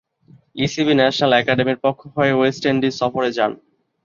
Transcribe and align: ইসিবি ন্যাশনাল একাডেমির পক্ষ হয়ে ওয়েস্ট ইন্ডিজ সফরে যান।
ইসিবি 0.65 0.93
ন্যাশনাল 0.95 1.31
একাডেমির 1.35 1.79
পক্ষ 1.85 2.01
হয়ে 2.15 2.33
ওয়েস্ট 2.35 2.63
ইন্ডিজ 2.71 2.93
সফরে 3.01 3.29
যান। 3.37 3.51